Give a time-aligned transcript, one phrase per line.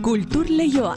[0.00, 0.94] Kultur Leioa.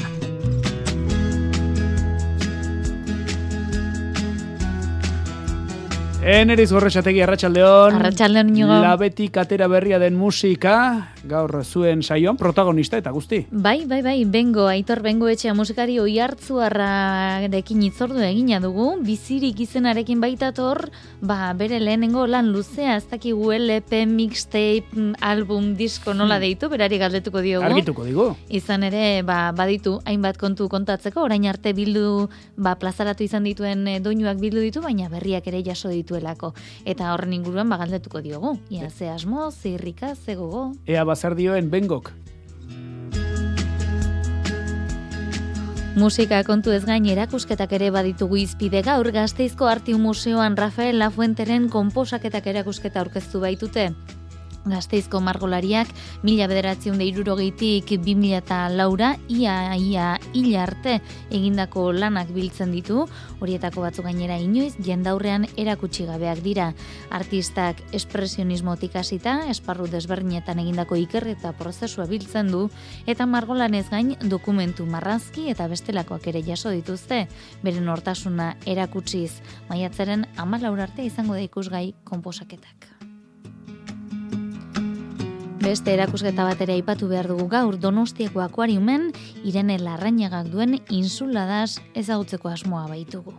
[6.24, 7.98] Eneriz gorretxategi arratsaldeon.
[8.00, 8.78] Arratsaldeon inigo.
[8.86, 10.78] Labetik atera berria den musika,
[11.24, 13.44] gaur zuen saioan protagonista eta guzti.
[13.52, 20.22] Bai, bai, bai, bengo, aitor bengo etxea musikari oi hartzuarrarekin itzordu egina dugu, bizirik izenarekin
[20.24, 20.90] baitator,
[21.22, 27.44] ba, bere lehenengo lan luzea, ez dakigu LP, mixtape, album, disko nola deitu, berari galdetuko
[27.46, 27.66] diogu.
[27.70, 28.28] Argituko digu.
[28.50, 32.28] Izan ere, ba, baditu, hainbat kontu kontatzeko, orain arte bildu,
[32.58, 36.54] ba, plazaratu izan dituen eh, doinuak bildu ditu, baina berriak ere jaso dituelako.
[36.86, 38.58] Eta horren inguruan, ba, galdetuko diogu.
[38.74, 40.72] Ia, ze asmo, ze irrika, ze gogo.
[40.86, 42.12] Ea bazar dioen bengok.
[45.94, 52.50] Musika kontu ez gain erakusketak ere baditugu izpide gaur Gasteizko Artiu Museoan Rafael Lafuenteren konposaketak
[52.50, 53.92] erakusketa aurkeztu baitute.
[54.64, 55.90] Gasteizko margolariak
[56.24, 60.94] mila bederatziun da irurogeitik bi mila eta laura ia ia hila arte
[61.32, 63.04] egindako lanak biltzen ditu,
[63.42, 66.70] horietako batzu gainera inoiz jendaurrean erakutsi gabeak dira.
[67.12, 72.70] Artistak espresionismotik hasita, esparru desberdinetan egindako ikerreta prozesua biltzen du,
[73.06, 77.26] eta margolanez gain dokumentu marrazki eta bestelakoak ere jaso dituzte,
[77.64, 82.93] beren hortasuna erakutsiz, maiatzaren ama arte izango da ikusgai konposaketak.
[85.64, 89.06] Beste erakusketa bat ere aipatu behar dugu gaur Donostiako akuariumen
[89.48, 93.32] Irene Larrañagak duen insuladas ezagutzeko asmoa baitugu.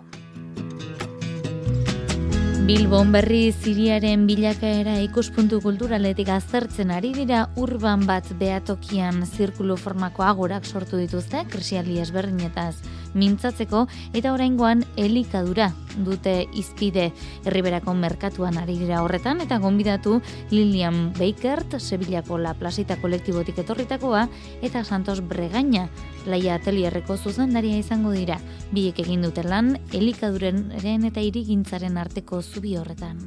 [2.64, 10.64] Bilbon berri ziriaren bilakaera ikuspuntu kulturaletik aztertzen ari dira urban bat behatokian zirkulu formako agorak
[10.64, 12.78] sortu dituzte, krisiali ezberdinetaz
[13.14, 15.70] mintzatzeko eta oraingoan elikadura
[16.04, 17.10] dute izpide
[17.44, 20.20] herriberako merkatuan ari dira horretan eta gonbidatu
[20.50, 24.26] Lilian Bakert, Sevillako La Plasita kolektibotik etorritakoa
[24.62, 25.88] eta Santos Bregaña,
[26.26, 28.40] Laia Atelierreko zuzendaria izango dira.
[28.72, 33.20] Biek egin dute lan elikaduren eta irigintzaren arteko zubi horretan.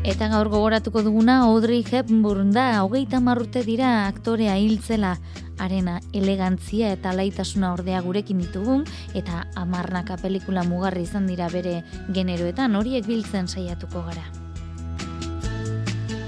[0.00, 5.18] Eta gaur gogoratuko duguna Audrey Hepburn da, hogeita marrute dira aktorea hiltzela
[5.60, 8.84] arena elegantzia eta laitasuna ordea gurekin ditugun
[9.14, 11.82] eta amarnaka pelikula mugarri izan dira bere
[12.12, 14.24] generoetan horiek biltzen saiatuko gara.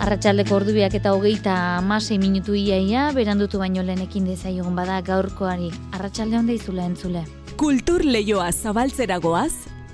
[0.02, 5.70] Arratxaldeko ordubiak eta hogeita amasei minutu iaia, berandutu baino lehenekin dezaiogun bada gaurkoari.
[5.92, 7.22] Arratxalde honda izula entzule.
[7.60, 9.52] Kultur Leioa zabaltzeragoaz,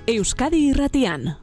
[0.09, 1.35] Euskadi irratian.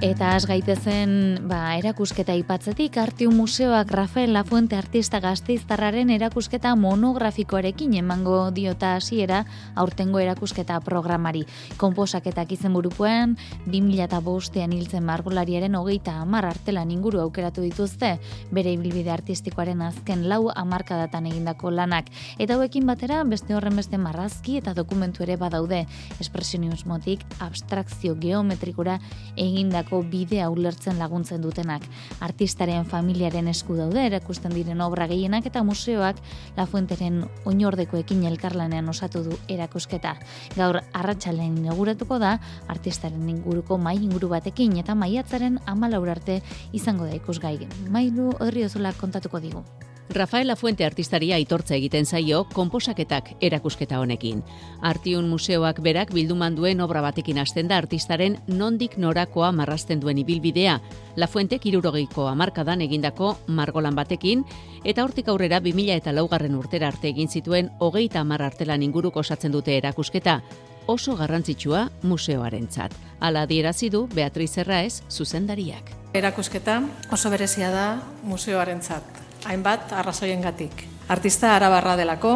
[0.00, 8.38] Eta has gaitezen, ba, erakusketa ipatzetik, Artiu Museoak Rafael Lafuente artista gazteiztarraren erakusketa monografikoarekin emango
[8.56, 9.42] diota hasiera
[9.76, 11.42] aurtengo erakusketa programari.
[11.76, 13.34] Komposaketak izen burupuen,
[13.66, 18.14] 2000 eta bostean hiltzen margolariaren hogeita amar artelan inguru aukeratu dituzte,
[18.50, 22.08] bere ibilbide artistikoaren azken lau amarkadatan egindako lanak.
[22.38, 25.84] Eta hauekin batera, beste horren beste marrazki eta dokumentu ere badaude,
[26.24, 28.96] espresionismotik abstrakzio geometrikura
[29.36, 31.82] egindako bidea ulertzen laguntzen dutenak.
[32.22, 36.22] Artistaren familiaren esku daude erakusten diren obra gehienak eta museoak
[36.56, 40.14] La Fuenteren oinordekoekin elkarlanean osatu du erakusketa.
[40.56, 42.36] Gaur arratsalen inauguratuko da
[42.68, 46.40] artistaren inguruko mai inguru batekin eta maiatzaren 14 arte
[46.72, 47.58] izango da ikusgai.
[47.90, 49.64] Mailu Odriozula kontatuko digu.
[50.10, 54.40] Rafaela Fuente artistaria aitortza egiten zaio konposaketak erakusketa honekin.
[54.82, 60.80] Artiun museoak berak bilduman duen obra batekin hasten da artistaren nondik norakoa marrasten duen ibilbidea.
[61.16, 64.42] La Fuente kirurogeiko amarkadan egindako margolan batekin,
[64.84, 69.54] eta hortik aurrera 2000 eta laugarren urtera arte egin zituen hogeita amar artelan inguruko osatzen
[69.54, 70.40] dute erakusketa,
[70.86, 72.98] oso garrantzitsua museoarentzat.
[73.20, 75.94] Hala adierazi du Beatriz Erraez zuzendariak.
[76.12, 76.80] Erakusketa
[77.12, 77.90] oso berezia da
[78.26, 80.84] museoarentzat hainbat arrazoiengatik.
[81.08, 82.34] Artista arabarra delako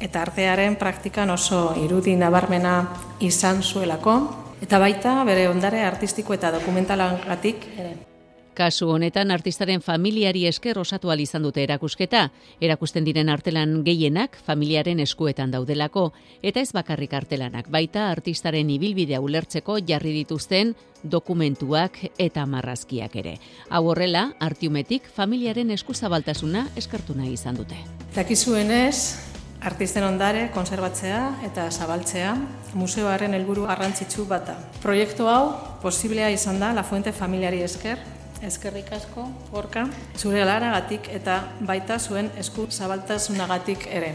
[0.00, 2.74] eta artearen praktikan oso irudi nabarmena
[3.20, 4.16] izan zuelako
[4.62, 7.94] eta baita bere ondare artistiko eta dokumentalangatik ere.
[8.54, 12.30] Kasu honetan artistaren familiari esker osatu izan dute erakusketa,
[12.60, 19.78] erakusten diren artelan gehienak familiaren eskuetan daudelako, eta ez bakarrik artelanak, baita artistaren ibilbidea ulertzeko
[19.84, 23.38] jarri dituzten dokumentuak eta marrazkiak ere.
[23.70, 27.74] Hau horrela, artiumetik familiaren eskuzabaltasuna eskertu nahi izan dute.
[28.14, 29.18] Dakizuenez,
[29.64, 32.36] artisten ondare konserbatzea eta zabaltzea
[32.74, 34.56] museoaren helburu garrantzitsu bata.
[34.82, 38.13] Proiektu hau posiblea izan da La Fuente familiari esker,
[38.46, 44.14] eskerrik asko, gorka, zure gatik eta baita zuen esku zabaltasunagatik ere.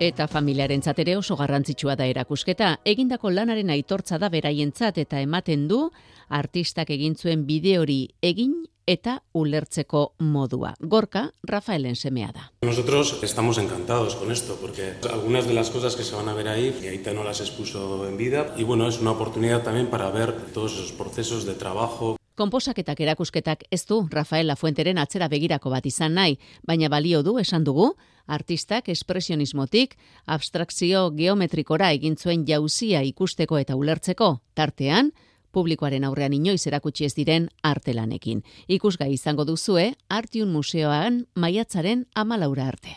[0.00, 5.90] Eta familiaren ere oso garrantzitsua da erakusketa, egindako lanaren aitortza da beraientzat eta ematen du
[6.28, 10.74] artistak egin zuen bideori egin eta ulertzeko modua.
[10.80, 12.52] Gorka, Rafaelen semea da.
[12.62, 16.48] Nosotros estamos encantados con esto, porque algunas de las cosas que se van a ver
[16.48, 20.10] ahí, y Aita no las expuso en vida, y bueno, es una oportunidad también para
[20.10, 22.16] ver todos esos procesos de trabajo.
[22.40, 27.66] Konposaketak erakusketak ez du Rafael Lafuenteren atzera begirako bat izan nahi, baina balio du esan
[27.66, 27.90] dugu,
[28.24, 35.12] artistak espresionismotik abstrakzio geometrikora egin zuen jauzia ikusteko eta ulertzeko, tartean,
[35.52, 38.40] publikoaren aurrean inoiz erakutsi ez diren artelanekin.
[38.68, 42.96] Ikusgai izango duzue, Artiun Museoan maiatzaren amalaura arte.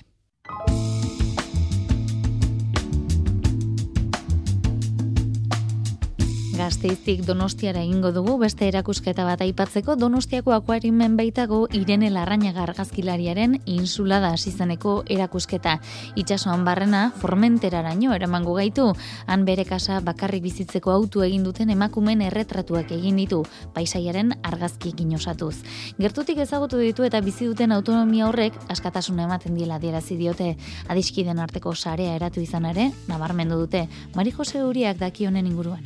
[6.63, 14.29] Gazteiztik Donostiara ingo dugu beste erakusketa bat aipatzeko Donostiako akuarimen baitago Irene Larrañaga argazkilariaren insulada
[14.31, 15.73] hasizeneko erakusketa.
[16.15, 18.85] Itsasoan barrena Formenteraraino eramango gaitu.
[19.27, 23.41] Han bere kasa bakarrik bizitzeko autu egin duten emakumen erretratuak egin ditu
[23.75, 25.57] paisaiaren argazkiekin osatuz.
[25.99, 30.55] Gertutik ezagutu ditu eta bizi duten autonomia horrek askatasuna ematen diela adierazi diote.
[30.87, 33.89] Adiskiden arteko sarea eratu izan ere nabarmendu dute.
[34.15, 35.83] Mari Jose Uriak daki honen inguruan.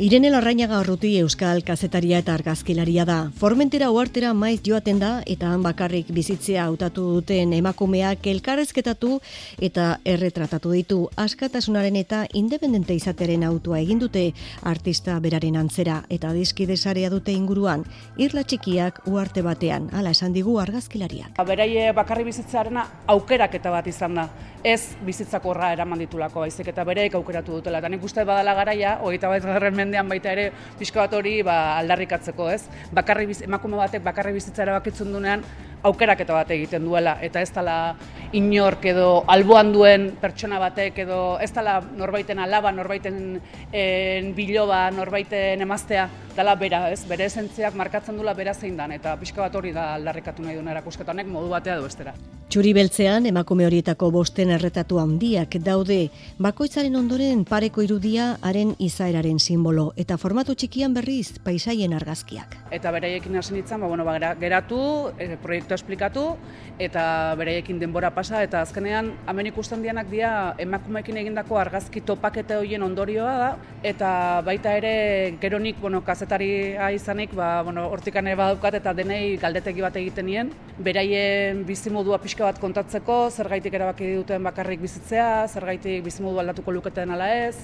[0.00, 3.16] Irene Larrañaga urruti euskal kazetaria eta argazkilaria da.
[3.34, 9.16] Formentera uartera maiz joaten da eta han bakarrik bizitzea hautatu duten emakumeak elkarrezketatu
[9.58, 10.98] eta erretratatu ditu.
[11.18, 14.22] Askatasunaren eta independente izateren autua egin dute
[14.62, 17.82] artista beraren antzera eta dizkide sarea dute inguruan.
[18.22, 21.42] Irla txikiak uarte batean, hala esan digu argazkilariak.
[21.50, 22.86] Beraie bakarri bizitzearena
[23.16, 24.28] aukeraketa bat izan da.
[24.62, 27.82] Ez bizitzako horra eraman ditulako, baizik eta bereik aukeratu dutela.
[27.82, 29.42] Eta nik uste badala garaia, hogeita bat
[29.88, 32.68] mendean baita ere pixka bat hori ba, aldarrikatzeko, ez?
[32.92, 35.44] Bakarri biz, emakume batek bakarri bizitza erabakitzen duenean
[35.82, 37.96] aukeraketa bat egiten duela eta ez dela
[38.32, 43.40] inork edo alboan duen pertsona batek edo ez dela norbaiten alaba, norbaiten
[43.72, 47.02] en, biloba, norbaiten emaztea, dela bera, ez?
[47.08, 50.68] Bere esentziak markatzen duela bera zein dan eta pixka bat hori da aldarrikatu nahi duen
[50.74, 52.14] erakusketa honek modu batea du estera.
[52.48, 55.98] Txuri beltzean emakume horietako bosten erretatu handiak daude,
[56.40, 62.56] bakoitzaren ondoren pareko irudia haren izaeraren simbolo eta formatu txikian berriz paisaien argazkiak.
[62.72, 64.80] Eta beraiekin hasi nintzen, ba, bueno, ba, geratu,
[65.18, 66.36] e, proiektu esplikatu
[66.78, 72.82] eta beraiekin denbora pasa eta azkenean hemen ikusten dianak dira emakumeekin egindako argazki topakete horien
[72.86, 73.50] ondorioa da
[73.82, 74.10] eta
[74.46, 74.94] baita ere
[75.40, 80.52] geronik bueno kazetaria izanik ba bueno hortikan ere badaukat eta denei galdetegi bat egiten nien.
[80.78, 87.32] Beraien bizimodua pixka bat kontatzeko zergaitik erabaki duten bakarrik bizitzea zergaitik bizimodu aldatuko luketen ala
[87.34, 87.56] ez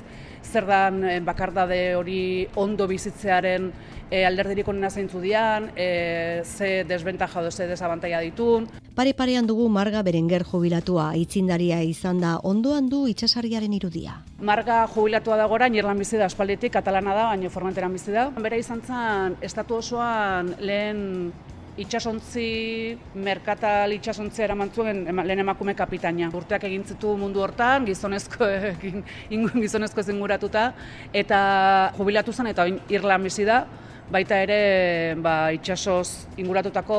[0.45, 3.71] zer dan eh, bakardade hori ondo bizitzearen
[4.15, 8.69] e, alderdirik onena zeintzu dian, e, ze desbentaja edo ze desabantaia ditun.
[8.95, 14.21] Pare-parean dugu Marga Berenger jubilatua, itzindaria izan da, ondoan du itxasarriaren irudia.
[14.39, 18.29] Marga jubilatua da gora, nirlan bizi da, espalditik, katalana da, baina formanteran bizi da.
[18.39, 21.33] Bera izan zen, estatu osoan lehen
[21.75, 26.29] itxasontzi, merkatal itxasontzi eraman zuen lehen emakume kapitaina.
[26.39, 28.47] Urteak egin zitu mundu hortan, gizonezko
[28.77, 29.03] egin,
[29.57, 30.69] gizonezko zinguratuta,
[31.11, 31.41] eta
[31.99, 33.65] jubilatu zen, eta irlan bizi da,
[34.11, 36.99] baita ere ba, itxasoz inguratutako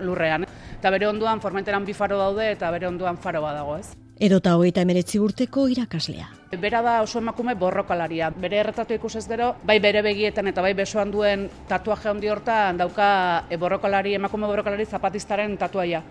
[0.00, 0.46] lurrean.
[0.78, 3.92] Eta bere onduan formenteran bi faro daude eta bere onduan faroa dago ez.
[4.22, 6.28] Edota hogeita emeretzi urteko irakaslea.
[6.60, 8.28] Bera da oso emakume borrokalaria.
[8.30, 13.08] Bere erretatu ikusez gero, bai bere begietan eta bai besoan duen tatuaje handi hortan dauka
[13.48, 16.02] e, borrokalari, emakume borrokalari zapatistaren tatuaia.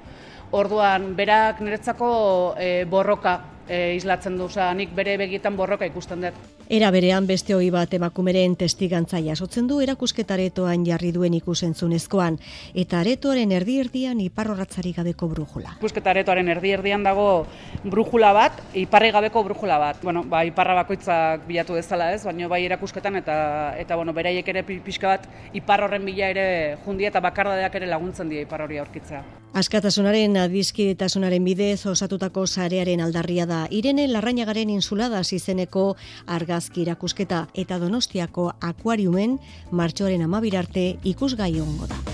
[0.51, 2.11] Orduan, berak niretzako
[2.59, 3.37] e, borroka
[3.71, 6.37] e, islatzen du, oza, nik bere begietan borroka ikusten dut.
[6.71, 12.37] Era berean beste hoi bat emakumeren testigantza jasotzen du erakusketaretoan jarri duen ikusentzunezkoan
[12.83, 15.75] eta aretoaren erdi erdian iparrorratzari gabeko brujula.
[15.79, 17.45] Ikusketa erdi erdian dago
[17.83, 20.01] brujula bat, iparri gabeko brujula bat.
[20.03, 23.37] Bueno, ba, iparra bakoitzak bilatu dezala ez, baina bai erakusketan eta
[23.79, 28.29] eta bueno, beraiek ere pixka bat ipar horren bila ere jundia eta bakardadeak ere laguntzen
[28.29, 29.40] die ipar hori aurkitzea.
[29.51, 35.83] Askatasunaren adizkidetasunaren bidez osatutako sarearen aldarria da Irene Larrañagaren insulada izeneko
[36.25, 39.37] argazki irakusketa eta Donostiako akuariumen
[39.71, 42.10] martxoaren amabirarte ikusgai ongo da.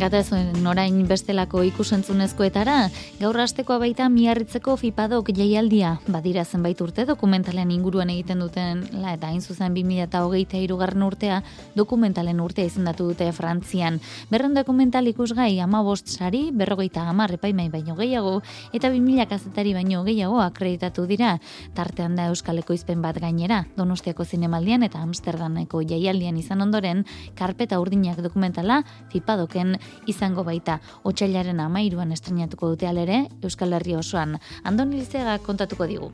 [0.00, 2.86] Gata zuen orain bestelako ikusentzunezkoetara,
[3.20, 9.28] gaur astekoa baita miarritzeko fipadok jaialdia, badira zenbait urte dokumentalen inguruan egiten duten, la, eta
[9.28, 11.42] hain zuzen 2008 irugarren urtea,
[11.76, 13.98] dokumentalen urtea izendatu dute Frantzian.
[14.30, 18.40] Berren dokumental ikusgai ama sari, berrogeita amar epaimai baino gehiago,
[18.72, 21.38] eta 2000 kazetari baino gehiago akreditatu dira,
[21.74, 27.04] tartean da Euskaleko izpen bat gainera, Donostiako zinemaldian eta Amsterdameko jaialdian izan ondoren,
[27.34, 30.80] karpeta urdinak dokumentala, fipadoken izango baita.
[31.04, 34.38] Otsailaren amairuan estrenatuko dute alere, Euskal Herri osoan.
[34.64, 36.12] Andoni Lizega kontatuko digu.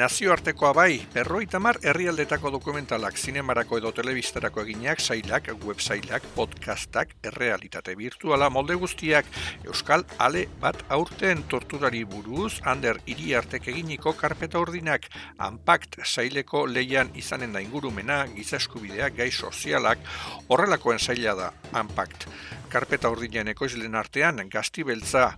[0.00, 8.48] Nazioartekoa bai, berroita mar herrialdetako dokumentalak, zinemarako edo telebistarako eginak, sailak, websailak, podcastak, errealitate virtuala,
[8.48, 9.28] molde guztiak,
[9.66, 15.04] Euskal Ale bat aurten torturari buruz, Ander hiri artek eginiko karpeta ordinak,
[15.36, 20.00] Unpacked saileko leian izanen da ingurumena, gizaskubideak, gai sozialak,
[20.48, 22.24] horrelakoen saila da, Unpacked.
[22.72, 25.34] Karpeta ordinen ekoizlen artean, gazti beltza,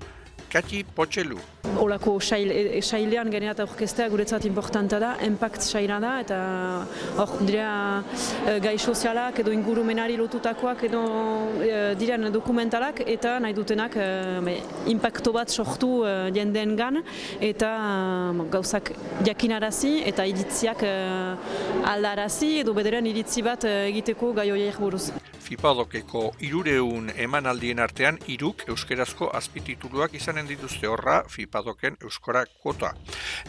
[0.52, 1.38] Kati Potxelu.
[1.80, 6.40] Olako sailean e, genera eta orkestea guretzat importanta da, impact saila da, eta
[7.22, 7.70] hor dira
[8.44, 11.02] e, gai sozialak edo ingurumenari lotutakoak edo
[11.64, 14.58] e, diren dokumentalak eta nahi dutenak e,
[14.92, 17.00] impacto bat sortu e, jendeen gan
[17.40, 17.72] eta
[18.52, 18.92] gauzak
[19.24, 20.96] jakinarazi eta iritziak e,
[21.96, 25.06] aldarazi edo bederen iritzi bat egiteko gai horiek buruz.
[25.42, 32.92] Fipadokeko irureun emanaldien artean iruk euskerazko azpitituluak izanen dituzte horra Fipadoken euskora kuota.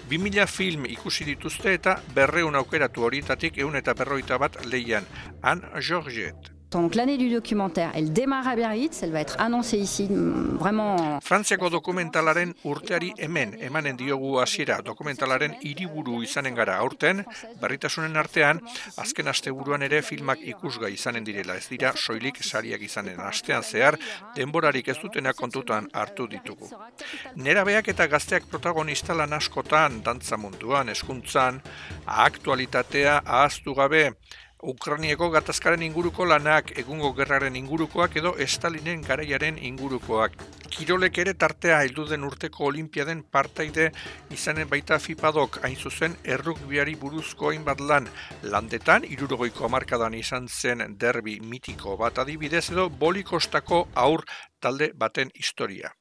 [0.09, 5.07] 2000 film ikusi dituzte eta berreun aukeratu horietatik eun eta berroita bat leian.
[5.41, 6.52] Anne Georgette.
[6.74, 11.20] Donc l'année du documentaire, elle démarre à Biarritz, elle va être annoncée ici mm, vraiment...
[11.22, 14.80] Frantziako dokumentalaren urteari hemen, emanen diogu hasiera.
[14.82, 16.80] Dokumentalaren hiriburu izanen gara.
[16.82, 17.22] Aurten,
[17.62, 18.62] berritasunen artean,
[18.98, 23.22] azken asteburuan ere filmak ikusga izanen direla, ez dira soilik sariak izanen.
[23.22, 24.00] Astean zehar,
[24.36, 26.72] denborarik ez dutena kontutan hartu ditugu.
[27.36, 31.62] Nerabeak eta gazteak protagonista lan askotan, dantza munduan, eskuntzan,
[32.25, 34.08] aktualitatea ahaztu gabe,
[34.63, 40.38] Ukranieko gatazkaren inguruko lanak, egungo gerraren ingurukoak edo Estalinen garaiaren ingurukoak.
[40.72, 43.89] Kirolek ere tartea heldu den urteko olimpiaden partaide
[44.32, 48.08] izanen baita fipadok hain zuzen errukbiari buruzko hainbat lan.
[48.43, 54.24] Landetan, irurogoiko amarkadan izan zen derbi mitiko bat adibidez edo bolikostako aur
[54.62, 55.91] talde baten historia.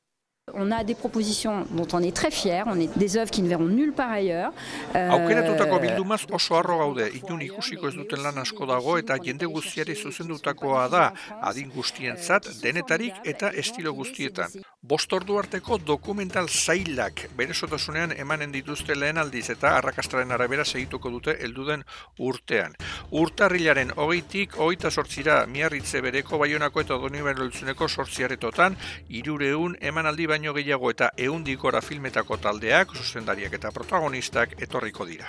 [0.53, 3.49] On a des propositions dont on est très fier, on est des œuvres qui ne
[3.49, 4.53] verront nulle part ailleurs.
[4.97, 5.09] Euh...
[5.11, 9.95] Aukeratutako bildumaz oso harro gaude, inun ikusiko ez duten lan asko dago eta jende guztiari
[9.95, 11.05] zuzendutakoa da,
[11.47, 14.51] adin guztientzat, denetarik eta estilo guztietan.
[14.83, 21.15] Bost ordu arteko dokumental zailak bere sotasunean emanen dituzte lehen aldiz eta arrakastaren arabera segituko
[21.15, 21.87] dute elduden
[22.19, 22.75] urtean.
[23.13, 28.75] Urtarrilaren hogeitik, hogeita sortzira miarritze bereko baionako eta doni beroltzuneko sortziaretotan,
[29.07, 35.29] irureun emanaldi baino gehiago eta ehundikora filmetako taldeak, zuzendariak eta protagonistak etorriko dira.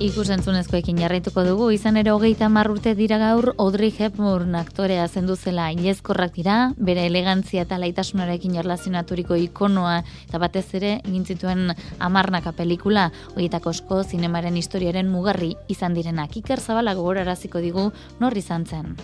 [0.00, 6.32] Ikusentzunezkoekin jarraituko dugu, izan ere hogeita marrurte dira gaur Audrey Hepburn aktorea zendu zela inezkorrak
[6.38, 14.00] dira, bere elegantzia eta laitasunarekin erlazionaturiko ikonoa eta batez ere gintzituen amarnaka pelikula, horietako osko
[14.02, 16.32] zinemaren historiaren mugarri izan direnak.
[16.40, 17.90] Iker Zabala gogoraraziko digu
[18.24, 18.96] norri izan zen.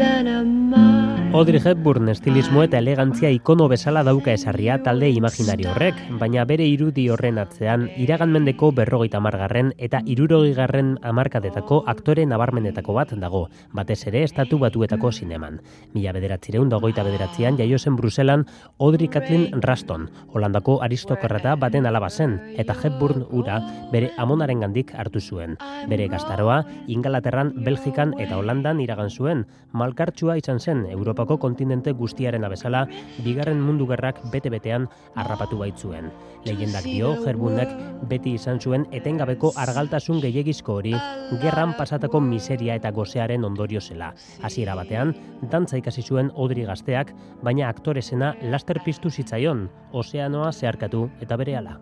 [0.00, 6.42] than a Audrey Hepburn estilismo eta elegantzia ikono bezala dauka esarria talde imaginario horrek, baina
[6.44, 13.12] bere irudi horren atzean iragan mendeko berrogeita margarren eta irurogei garren amarkadetako aktore nabarmenetako bat
[13.22, 15.60] dago, batez ere estatu batuetako sineman.
[15.94, 18.44] Mila bederatzireun dagoita bederatzean jaiozen Bruselan
[18.80, 23.60] Audrey Kathleen Raston, Holandako aristokrata baten alaba zen, eta Hepburn ura
[23.92, 25.54] bere amonaren gandik hartu zuen.
[25.86, 32.44] Bere gaztaroa, Ingalaterran, Belgikan eta Holandan iragan zuen, malkartsua izan zen Europa Europako kontinente guztiaren
[32.46, 32.86] abezala,
[33.20, 34.86] bigarren mundu gerrak bete-betean
[35.20, 36.08] harrapatu baitzuen.
[36.46, 37.74] Leyendak dio, Gerbunek
[38.08, 40.94] beti izan zuen etengabeko argaltasun gehiagizko hori,
[41.42, 44.14] gerran pasatako miseria eta gozearen ondorio zela.
[44.40, 45.12] Hasiera batean,
[45.52, 47.12] dantza ikasi zuen odri gazteak,
[47.44, 51.76] baina aktoresena laster piztu zitzaion, ozeanoa zeharkatu eta berehala.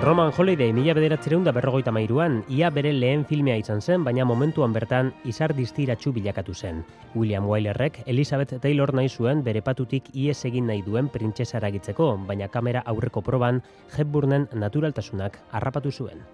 [0.00, 4.72] Roman Holiday mila bederatzereun da berrogeita mairuan, ia bere lehen filmea izan zen, baina momentuan
[4.72, 6.78] bertan izar diztiratxu bilakatu zen.
[7.14, 12.48] William Wylerrek Elizabeth Taylor nahi zuen bere patutik ies egin nahi duen printzesa eragitzeko, baina
[12.48, 13.60] kamera aurreko proban
[13.92, 16.24] Hepburnen naturaltasunak harrapatu zuen.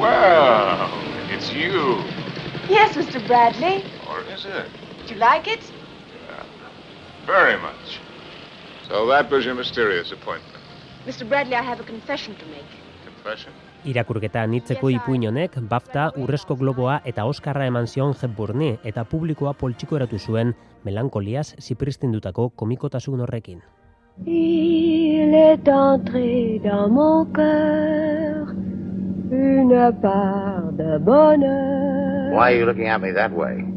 [0.00, 0.88] Well,
[1.28, 2.00] it's you.
[2.70, 3.20] Yes, Mr.
[3.26, 3.84] Bradley.
[4.08, 4.72] Or is it?
[5.02, 5.60] Did you like it?
[7.26, 8.00] Very much.
[8.88, 10.64] So that was your mysterious appointment.
[11.04, 11.28] Mr.
[11.28, 12.83] Bradley, I have a confession to make.
[13.84, 19.96] Irakurketa nitzeko ipuin honek BAFTA urrezko globoa eta Oskarra eman zion Hepburni eta publikoa poltsiko
[20.00, 20.54] eratu zuen
[20.84, 23.62] melankoliaz zipristindutako komikotasun horrekin.
[24.26, 28.54] Il est entré dans mon cœur
[29.30, 32.32] une part de bonheur.
[32.32, 33.73] Why are you looking at me that way?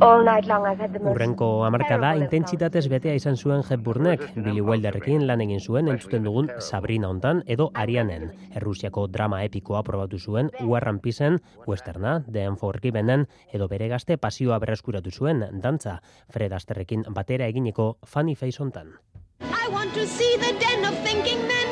[0.00, 7.10] Urrenko hamarkada intentsitatez betea izan zuen Hepburnek, Billy Wilderrekin lan egin zuen entzuten dugun Sabrina
[7.12, 8.30] hontan edo Arianen.
[8.56, 14.58] Errusiako drama epikoa probatu zuen War and Peaceen, Westerna, The Unforgivenen edo bere gazte pasioa
[14.58, 18.96] berreskuratu zuen dantza, Fred Asterrekin batera egineko Funny Face hontan.
[19.40, 21.68] I want to see the den of thinking men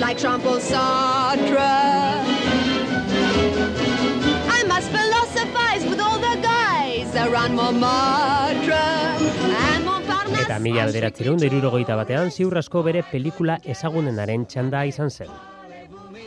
[0.00, 1.70] like Jean-Paul Sartre.
[10.38, 15.32] Eta mila bederatzeron derurogeita batean ziur asko bere pelikula ezagunenaren txanda izan zen.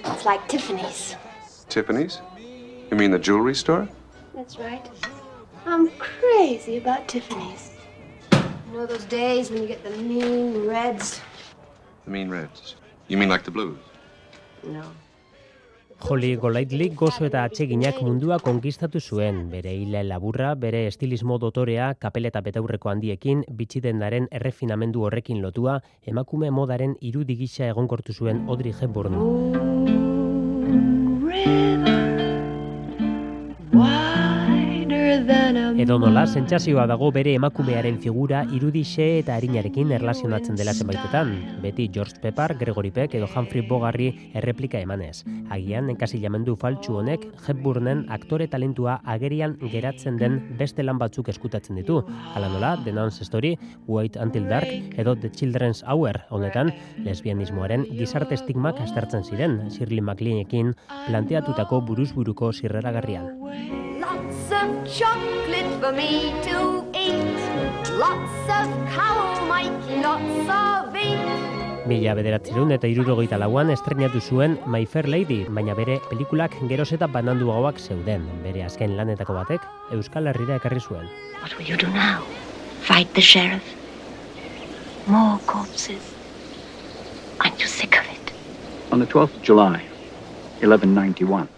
[0.03, 1.15] It's like Tiffany's.
[1.69, 2.19] Tiffany's?
[2.91, 3.87] You mean the jewelry store?
[4.35, 4.85] That's right.
[5.65, 7.71] I'm crazy about Tiffany's.
[8.33, 11.21] You know those days when you get the mean reds?
[12.05, 12.75] The mean reds.
[13.07, 13.77] You mean like the blues?
[14.63, 14.83] No.
[16.03, 22.41] Holly Golightly gozo eta atseginak mundua konkistatu zuen, bere hile laburra, bere estilismo dotorea, kapeleta
[22.41, 29.19] betaurreko handiekin, bitxidendaren errefinamendu horrekin lotua, emakume modaren irudi gisa egonkortu zuen Audrey Hepburn.
[35.81, 41.31] Edo nola, sentsazioa dago bere emakumearen figura irudixe eta harinarekin erlazionatzen dela zenbaitetan.
[41.63, 45.23] Beti George Pepper, Gregory Peck edo Humphrey Bogarri erreplika emanez.
[45.49, 52.03] Agian, enkasilamendu faltsu honek, Hepburnen aktore talentua agerian geratzen den beste lan batzuk eskutatzen ditu.
[52.35, 53.55] Hala nola, The Non's Story,
[53.87, 54.69] Wait Until Dark
[55.01, 56.69] edo The Children's Hour, honetan,
[57.07, 60.75] lesbianismoaren gizarte estigmak aztertzen ziren, Shirley MacLaineekin
[61.07, 63.90] planteatutako buruzburuko zirreragarrian.
[64.61, 67.89] Lots of chocolate for me to eat.
[67.97, 71.87] Lots of cow mite, lots of eat.
[71.89, 77.07] Mila bederatzeron eta irurogeita lauan estrenatu zuen My Fair Lady, baina bere pelikulak geroz eta
[77.09, 78.27] bananduagoak zeuden.
[78.43, 79.65] Bere azken lanetako batek,
[79.97, 81.09] Euskal Herrira ekarri zuen.
[81.41, 82.21] What will you do now?
[82.83, 83.65] Fight the sheriff?
[85.07, 86.13] More corpses?
[87.39, 88.35] Aren't you sick of it?
[88.91, 89.81] On the 12th of July,
[90.61, 91.49] 1191,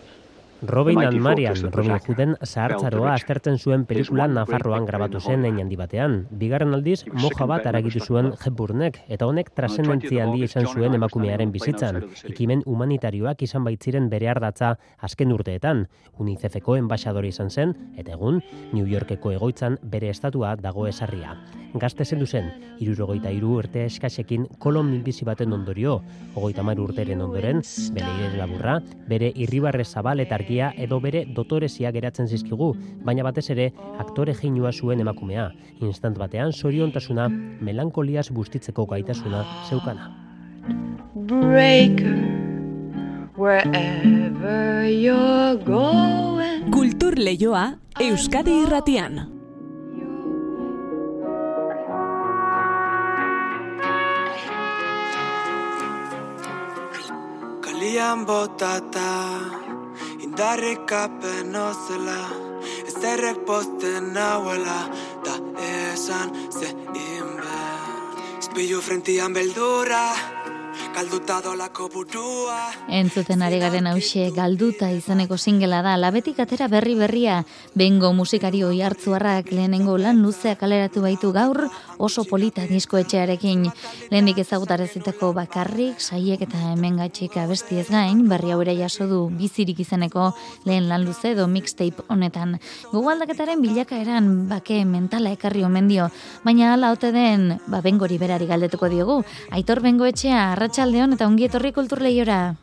[0.65, 6.15] Robin and Marian, Robin Hooden zahartzaroa aztertzen zuen pelikula Nafarroan grabatu zen ein handi batean.
[6.39, 11.99] Bigarren aldiz, moja bat aragitu zuen Hepburnek, eta honek trasendentzia handi izan zuen emakumearen bizitzan.
[12.31, 15.83] Ekimen humanitarioak izan baitziren bere ardatza azken urteetan.
[16.23, 18.39] UNICEFeko enbaixadore izan zen, eta egun,
[18.71, 21.35] New Yorkeko egoitzan bere estatua dago esarria.
[21.73, 22.51] Gazte zendu zen,
[22.85, 25.95] irurogeita iru urte eskasekin kolon minbizi baten ondorio,
[26.35, 27.63] ogoita maru urteren ondoren,
[27.95, 28.75] bere laburra,
[29.09, 34.71] bere irribarre zabal eta argia edo bere dotorezia geratzen zizkigu, baina batez ere aktore jinua
[34.71, 37.27] zuen emakumea, instant batean zoriontasuna,
[37.61, 40.11] melankoliaz bustitzeko gaitasuna zeukana.
[41.15, 42.17] Breaker,
[43.35, 46.71] wherever you're going.
[46.71, 49.29] Kultur leioa Euskadi irratian.
[57.61, 59.62] Kalian botata
[60.33, 62.21] Indarrik apen ozela
[62.89, 64.79] Ezerrek posten nauela
[65.21, 70.07] Da esan ze inber Izpilu frentian beldurra
[70.93, 72.57] Galduta dolako burua
[72.93, 77.39] Entzuten ari garen hause galduta izeneko singela da, labetik atera berri berria,
[77.73, 81.63] bengo musikari oi hartzuarrak lehenengo lan luzea kaleratu baitu gaur
[81.97, 83.65] oso polita diskoetxearekin.
[84.11, 89.23] Lehendik ezagutarezitako bakarrik, saiek eta hemen gatxik abesti ez gain, berri hau ere jaso du
[89.33, 90.29] bizirik izeneko
[90.67, 92.59] lehen lan luze edo mixtape honetan.
[92.91, 96.09] Gogaldaketaren bilakaeran bake mentala ekarri omen dio,
[96.43, 99.21] baina hala ote den, ba bengori berari galdetuko diogu.
[99.55, 100.51] Aitor bengoetxea,
[100.83, 102.55] arratsaldeon eta ongi etorri kultur lehiora.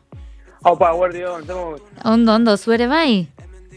[0.63, 1.81] Haupa, guardio, entzemot.
[2.05, 3.27] Ondo, ondo, zuere bai?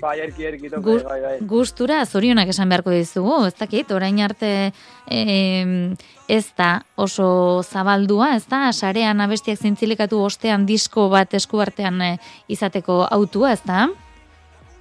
[0.03, 1.39] Bai, erki, erki, tope, Gu- bai, bai.
[1.49, 4.73] Gustura, zorionak esan beharko dizugu, ez dakit, orain arte
[5.09, 5.95] em,
[6.29, 13.07] ez da oso zabaldua, ez da, sarean abestiak zintzilikatu ostean disko bat eskuartean eh, izateko
[13.11, 13.89] autua, ez da?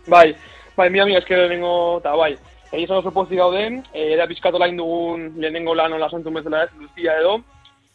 [0.10, 0.36] Bai,
[0.76, 2.34] bai, mi amiga esker lehenengo, eta bai,
[2.74, 7.16] egin oso pozik gauden, e, era pizkatola dugun lehenengo lan hola santu bezala ez, Lucia
[7.22, 7.40] edo,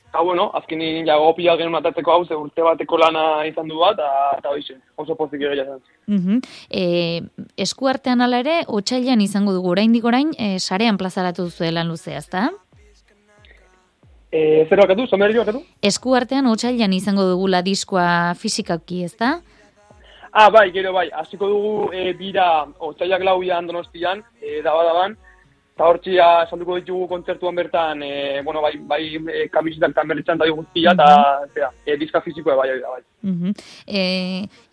[0.09, 3.99] eta bueno, azkenin ja gopia genuen atatzeko hau, ze urte bateko lana izan du bat,
[4.39, 5.83] eta- hoize, oso pozik egia zen.
[6.07, 6.39] Mhm.
[6.71, 7.21] E,
[7.57, 12.29] eskuartean ala ere, otxailan izango dugu oraindik orain, e, sarean plazaratu duzu lan luzea, ez
[12.31, 12.49] da?
[14.33, 15.63] E, zer bakatu, somerri bakatu?
[15.83, 19.41] Eskuartean otxailan izango dugula diskoa fisikaki, ez da?
[20.33, 25.17] Ah, bai, gero bai, hasiko dugu e, bira otxaiak lauian donostian, e, daba daban,
[25.79, 30.49] eta hortxia esalduko ditugu kontzertuan bertan, e, bueno, bai, bai e, kamisetak eta mertxan da
[30.51, 31.07] guztia, eta,
[31.55, 33.03] zera, e, diska fizikoa bai, da, bai.
[33.23, 33.53] Mhm.
[33.87, 34.01] E,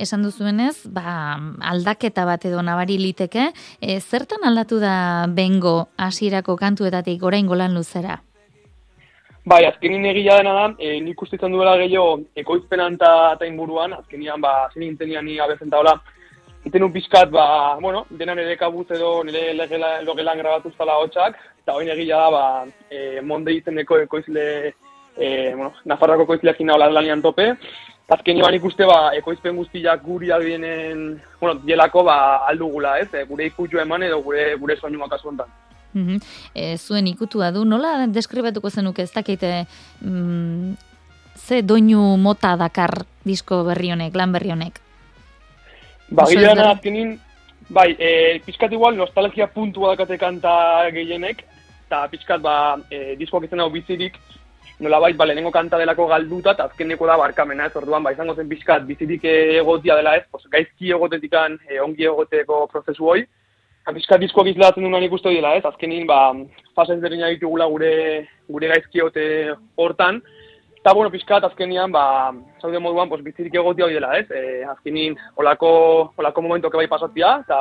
[0.02, 7.22] esan duzuenez, ba, aldaketa bat edo nabari liteke, e, zertan aldatu da bengo hasierako kantuetatik
[7.22, 8.24] orain golan luzera?
[9.46, 14.42] Bai, azkenin egia dena da, e, nik uste izan duela gehiago ekoizpenan eta inguruan, azkenian,
[14.42, 16.00] ba, zen intenian ni abezen taola,
[16.66, 21.38] iten un pizkat, ba, bueno, dena nire kabuz edo nire legela, logelan grabatu zala hotxak,
[21.62, 22.46] eta hori egia da, ba,
[22.90, 24.48] e, monde izeneko ekoizle,
[25.16, 27.52] e, bueno, Nafarrako ekoizleak ina lanian tope,
[28.10, 32.18] azkenean nik uste, ba, ekoizpen guztiak guri dienen, bueno, dielako, ba,
[32.50, 35.54] aldugula, ez, e, gure ikutu eman edo gure, gure soinua kasu honetan.
[35.94, 36.18] Mhm.
[36.54, 39.66] E, zuen ikutua du, nola deskribatuko zenuke ez dakite
[40.02, 40.74] mm,
[41.36, 44.85] ze doinu mota dakar disko berri honek, lan berri honek?
[46.12, 47.16] Ba, gila azkenin,
[47.70, 51.42] bai, e, pizkat igual nostalgia puntua dakate kanta gehienek,
[51.88, 54.20] eta pizkat, ba, e, diskoak izan hau bizirik,
[54.80, 58.36] nola bait, ba, lehenengo kanta delako galduta, eta azkeneko da barkamena, ez orduan, ba, izango
[58.36, 63.26] zen pizkat bizirik egotia dela ez, pues, gaizki egotetikan e, ongi egoteko prozesu hoi,
[63.82, 66.36] eta pizkat diskoak izlatzen uste hori dela ez, azkenin, ba,
[66.76, 70.22] fase ezberdinak ditugula gure, gure gaizki egote hortan,
[70.86, 72.30] Eta, bueno, pizkat, azkenian, ba,
[72.62, 74.28] zaude moduan, pues, bizirik egotia hori dela, ez?
[74.30, 75.70] E, azkenin, olako,
[76.22, 77.58] olako momentuak bai pasatzia, eta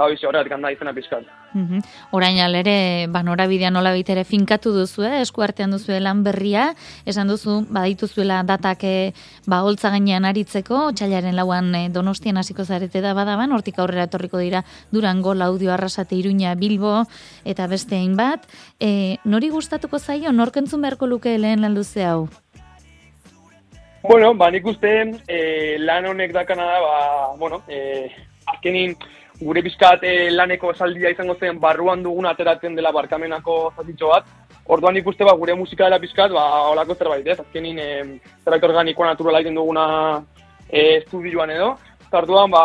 [0.00, 1.24] eta hori horregatik handa izena pizkat.
[1.52, 1.80] Mhm.
[2.12, 5.20] Orain alere, ba, norabidea nola ere finkatu duzu, eh?
[5.20, 9.12] eskuartean duzu lan berria, esan duzu, badituzuela datak eh,
[9.46, 14.38] ba, holtza gainean aritzeko, txailaren lauan eh, donostian hasiko zarete da badaban, hortik aurrera etorriko
[14.38, 17.04] dira Durango, Laudio, Arrasate, Iruña, Bilbo,
[17.44, 18.46] eta beste hainbat.
[18.80, 22.28] E, nori gustatuko zaio, nork entzun beharko luke lehen lan luze hau?
[24.02, 28.08] Bueno, ba, nik uste e, lan honek dakana da, ba, bueno, e,
[28.46, 28.96] azkenin
[29.40, 34.26] gure pizkat e, laneko esaldia izango zen barruan dugun ateratzen dela barkamenako zatitxo bat.
[34.70, 37.38] Orduan nik uste ba, gure musika dela pizkat, ba, holako zerbait, ez?
[37.40, 37.88] Azkenin e,
[38.44, 39.86] zerbait organikoa naturala egiten duguna
[40.68, 41.72] e, estudioan edo.
[42.06, 42.64] Eta orduan, ba,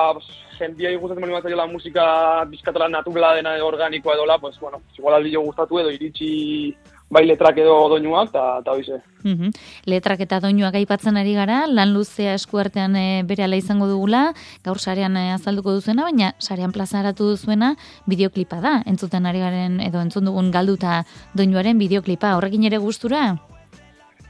[0.59, 2.05] jendia gustatzen bali bat la musika
[2.51, 6.75] bizkatela naturala dena edo organikoa edola, pues, bueno, igual aldi gustatu edo iritsi
[7.15, 8.99] bai letrak edo doinuak, eta eta hoize.
[9.23, 9.51] Mhm.
[9.89, 14.33] Letrak eta doinuak aipatzen ari gara, lan luzea eskuartean e, berehala izango dugula,
[14.65, 17.75] gaur sarean e, azalduko duzuena, baina sarean plazaratu duzuena
[18.05, 23.37] bideoklipa da, entzuten ari garen edo entzun dugun galduta doinuaren bideoklipa, horrekin ere gustura?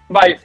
[0.10, 0.36] Bai,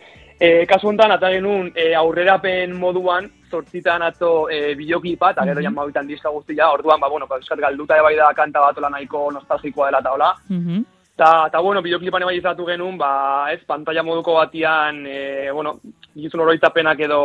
[0.40, 5.64] e, kasu honetan, eta genuen e, aurrerapen moduan, zortzitan atzo e, bideoklipa, eta gero Mhm.
[5.64, 9.90] jan babitan diska guztia, orduan, ba, bueno, ba, galduta bai da kanta bat nahiko nostalgikoa
[9.90, 10.34] dela eta hola.
[10.48, 10.84] Mhm.
[11.20, 13.10] Ta, ta bueno, bideoklipan bai izatu genuen, ba,
[13.52, 15.74] ez, pantalla moduko batian, e, bueno,
[16.16, 17.18] gizun oroitzapenak edo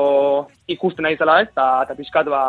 [0.68, 2.42] ikusten nahi zela, ez, eta, eta pixkat, ba,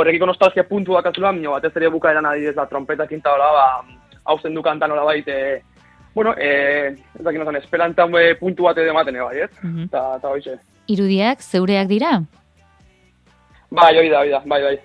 [0.00, 3.66] horrekiko nostalgia puntu dakazula, minio batez ere bukaeran adidez, ba, trompetak inta hola, ba,
[4.24, 5.60] hau zendu kanta nola bait, e,
[6.14, 9.84] bueno, e, ez dakit nozan, esperantzan be, puntu bat edo ematen, bai, ez, Mhm.
[9.90, 10.56] eta, eta hoize.
[10.88, 12.22] Irudiak zeureak dira?
[13.70, 14.78] Bai, hori da, hori da, bai, bai.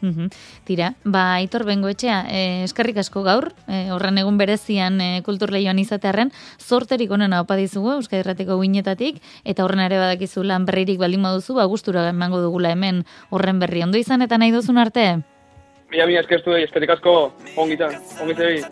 [0.00, 0.28] Mhm.
[0.64, 6.30] Tira, ba, Aitor Bengoetxea, eh, eskerrik asko gaur, eh, horren egun berezian eh, kulturleioan izatearren,
[6.58, 11.54] zorterik onena opa dizugu, Euskadi Errateko guinetatik, eta horren ere badakizu lan berririk baldin baduzu,
[11.54, 13.82] ba, gustura emango dugula hemen horren berri.
[13.82, 15.22] Ondo izan eta nahi duzun arte?
[15.90, 18.62] Mila, mila, eskertu dut, eskerrik asko, ongitan, ongitzei.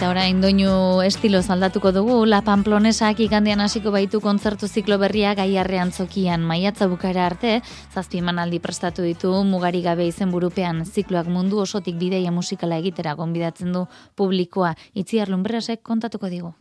[0.00, 5.92] Eta orain doinu estilo aldatuko dugu, La Pamplonesak igandean hasiko baitu kontzertu ziklo berria gaiarrean
[5.92, 7.60] zokian maiatza bukara arte,
[7.92, 13.76] zazpi emanaldi prestatu ditu mugari gabe izen burupean zikloak mundu osotik bideia musikala egitera gonbidatzen
[13.76, 13.86] du
[14.16, 14.72] publikoa.
[14.94, 16.54] Itziar Lumbrasek kontatuko digu.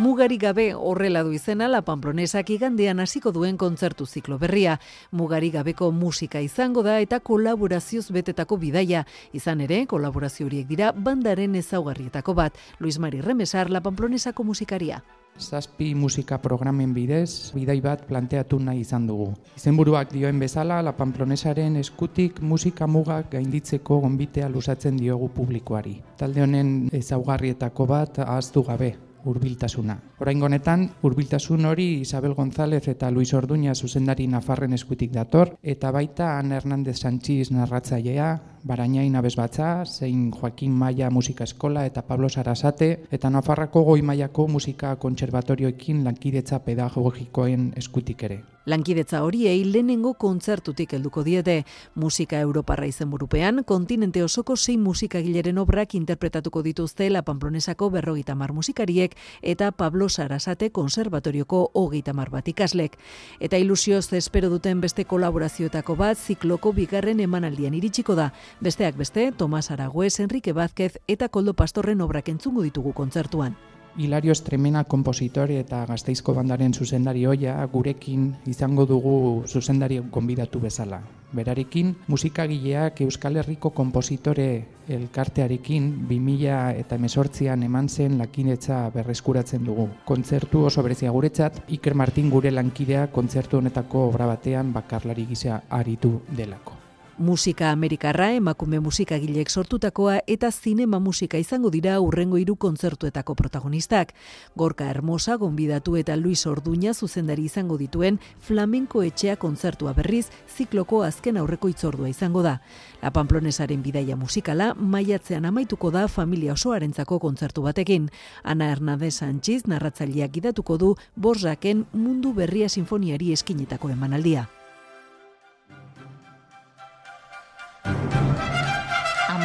[0.00, 4.78] Mugari gabe horrela du izena La Pamplonesak igandean hasiko duen kontzertu ziklo berria.
[5.12, 9.02] Mugari gabeko musika izango da eta kolaborazioz betetako bidaia.
[9.36, 12.56] Izan ere, kolaborazio horiek dira bandaren ezaugarrietako bat.
[12.78, 15.02] Luis Mari Remesar, La Pamplonesako musikaria.
[15.36, 19.34] Zazpi musika programen bidez, bidai bat planteatu nahi izan dugu.
[19.60, 25.98] Izenburuak dioen bezala, La Pamplonesaren eskutik musika mugak gainditzeko gonbitea lusatzen diogu publikoari.
[26.16, 29.96] Talde honen ezaugarrietako bat ahaztu gabe, hurbiltasuna.
[30.20, 36.38] Oraingo honetan, hurbiltasun hori Isabel González eta Luis Orduña zuzendari Nafarren eskutik dator, eta baita
[36.38, 38.30] Ana Hernández Sanchiz narratzailea,
[38.62, 44.94] Barainain abesbatza, zein Joaquin Maia musika eskola eta Pablo Sarasate, eta Nafarrako goi mailako musika
[44.96, 48.42] kontserbatorioekin lankidetza pedagogikoen eskutik ere.
[48.66, 51.64] Lankidetza horiei lehenengo kontzertutik helduko diete.
[51.94, 59.16] Musika Europarra izenburupean, kontinente osoko sei musikagileren obrak interpretatuko dituzte La Pamplonesako berrogeita mar musikariek
[59.40, 62.98] eta Pablo Sarasate konservatorioko hogeita mar bat ikaslek.
[63.40, 68.30] Eta ilusioz espero duten beste kolaborazioetako bat zikloko bigarren emanaldian iritsiko da.
[68.58, 73.56] Besteak beste, Tomas Aragüez, Enrique Vázquez eta Koldo Pastorren obrak entzungo ditugu kontzertuan.
[73.96, 81.00] Hilario Estremena kompositore eta gazteizko bandaren zuzendari hoia gurekin izango dugu zuzendari gonbidatu bezala.
[81.32, 84.46] Berarekin, musikagileak Euskal Herriko kompositore
[84.90, 89.88] elkartearekin 2000 eta emesortzian eman zen lakinetza berreskuratzen dugu.
[90.04, 96.20] Kontzertu oso berezia guretzat, Iker Martin gure lankidea kontzertu honetako obra batean bakarlari gisa aritu
[96.36, 96.89] delako.
[97.20, 104.14] Musika Amerikarra emakume musikagilek sortutakoa eta zinema musika izango dira urrengo hiru kontzertuetako protagonistak.
[104.56, 111.36] Gorka Hermosa gonbidatu eta Luis Orduña zuzendari izango dituen flamenko etxea kontzertua berriz zikloko azken
[111.36, 112.54] aurreko itzordua izango da.
[113.02, 118.08] La Pamplonesaren bidaia musikala maiatzean amaituko da familia osoarentzako kontzertu batekin.
[118.44, 124.46] Ana Hernandez Sánchez narratzaileak idatuko du Borzaken mundu berria sinfoniari eskinetako emanaldia.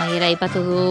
[0.06, 0.82] Amaiera ipatu du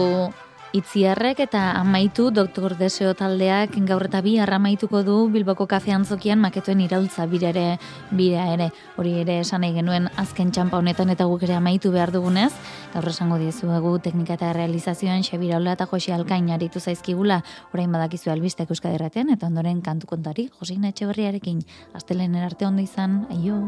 [0.75, 2.73] itziarrek eta amaitu Dr.
[2.75, 7.77] Deseo taldeak gaur eta bi arramaituko du Bilboko kafe antzokian maketuen iraultza birere
[8.11, 8.67] bira ere.
[8.99, 12.51] Hori ere esan nahi genuen azken txampa honetan eta guk ere amaitu behar dugunez.
[12.91, 17.39] Gaur esango diezuegu teknika eta realizazioan Xabiraula eta Josi Alkain aritu zaizkigula
[17.71, 21.63] orain badakizu albistek euskaderratean eta ondoren kantu kontari Josina Etxeberriarekin.
[21.93, 23.63] Astelen arte ondo izan, aio!